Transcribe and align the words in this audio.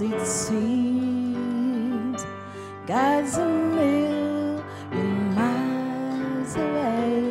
it 0.00 0.26
seems. 0.26 0.64
God's 2.86 3.36
a 3.36 3.48
million 3.48 4.62
miles 5.34 6.54
away. 6.56 7.22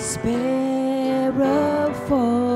sparrow 0.00 1.92
falls. 2.08 2.49